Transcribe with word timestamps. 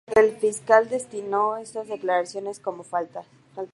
El 0.15 0.35
fiscal 0.37 0.89
desestimó 0.89 1.57
estas 1.57 1.87
declaraciones 1.87 2.59
como 2.59 2.81
falsas. 2.83 3.27